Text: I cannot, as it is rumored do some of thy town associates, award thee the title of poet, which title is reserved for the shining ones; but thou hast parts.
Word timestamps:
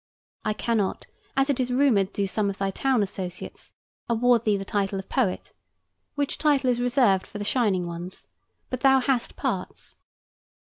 I 0.43 0.53
cannot, 0.53 1.05
as 1.37 1.51
it 1.51 1.59
is 1.59 1.69
rumored 1.71 2.11
do 2.11 2.25
some 2.25 2.49
of 2.49 2.57
thy 2.57 2.71
town 2.71 3.03
associates, 3.03 3.71
award 4.09 4.45
thee 4.45 4.57
the 4.57 4.65
title 4.65 4.97
of 4.97 5.07
poet, 5.09 5.53
which 6.15 6.39
title 6.39 6.71
is 6.71 6.81
reserved 6.81 7.27
for 7.27 7.37
the 7.37 7.43
shining 7.43 7.85
ones; 7.85 8.25
but 8.71 8.79
thou 8.81 8.99
hast 8.99 9.35
parts. 9.35 9.97